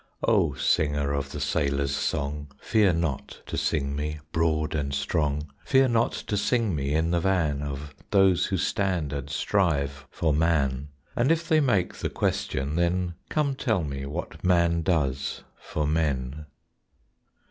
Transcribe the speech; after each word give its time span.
_O 0.27 0.55
singer 0.55 1.13
of 1.13 1.31
the 1.31 1.39
sailor's 1.39 1.95
song, 1.95 2.51
Fear 2.59 2.93
not 2.93 3.39
to 3.45 3.55
sing 3.55 3.95
me 3.95 4.19
broad 4.31 4.73
and 4.73 4.95
strong 4.95 5.51
Fear 5.63 5.89
not 5.89 6.13
to 6.13 6.35
sing 6.37 6.73
me 6.75 6.95
in 6.95 7.11
the 7.11 7.19
van 7.19 7.61
Of 7.61 7.93
those 8.09 8.47
who 8.47 8.57
stand 8.57 9.13
and 9.13 9.29
strive 9.29 10.07
for 10.09 10.33
man; 10.33 10.87
And 11.15 11.31
if 11.31 11.47
they 11.47 11.59
make 11.59 11.93
the 11.97 12.09
question, 12.09 12.77
then 12.77 13.13
Come 13.29 13.53
tell 13.53 13.83
me 13.83 14.07
what 14.07 14.43
man 14.43 14.81
does 14.81 15.43
for 15.55 15.85
men. 15.85 16.47